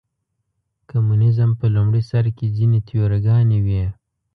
کمونیزم 0.89 1.49
په 1.59 1.65
لومړي 1.75 2.01
سر 2.09 2.25
کې 2.37 2.47
ځینې 2.57 2.79
تیوري 2.87 3.19
ګانې 3.25 3.59
وې. 3.65 3.85